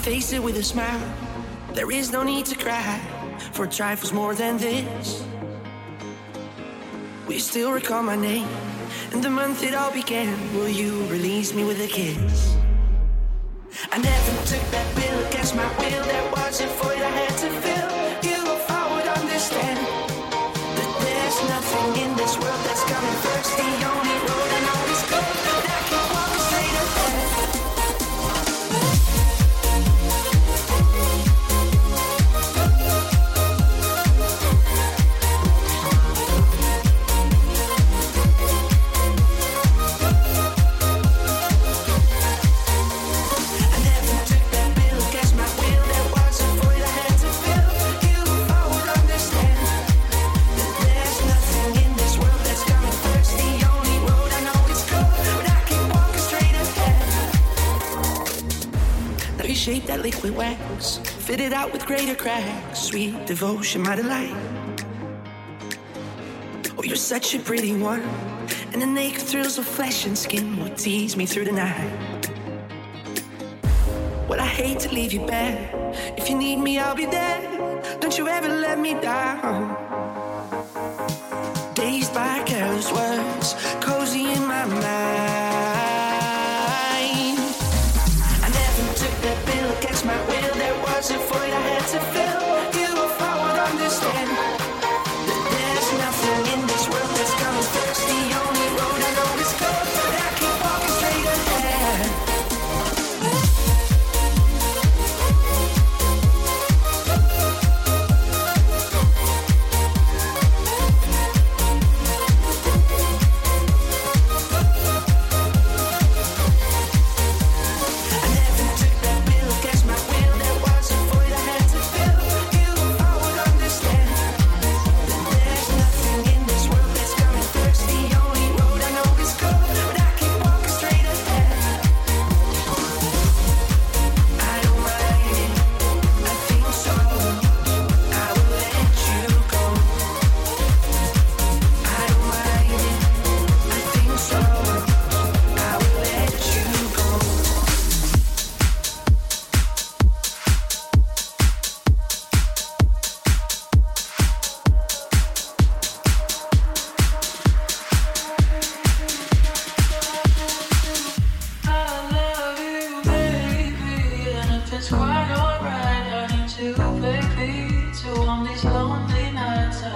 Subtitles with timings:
[0.00, 1.14] face it with a smile.
[1.74, 2.98] There is no need to cry
[3.52, 5.22] for trifles more than this.
[7.28, 8.48] We still recall my name
[9.12, 10.34] and the month it all began.
[10.54, 12.56] Will you release me with a kiss?
[13.92, 16.04] I never took that pill against my will.
[16.04, 17.29] That wasn't for your head.
[61.30, 62.80] Fit it out with greater cracks.
[62.80, 64.34] Sweet devotion, my delight.
[66.76, 68.02] Oh, you're such a pretty one.
[68.72, 72.28] And the naked thrills of flesh and skin will tease me through the night.
[74.28, 75.70] Well, I hate to leave you bare.
[76.18, 77.40] If you need me, I'll be there.
[78.00, 80.09] Don't you ever let me down.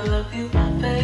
[0.06, 1.03] love you, baby.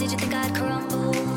[0.00, 1.29] did you think I'd crumble?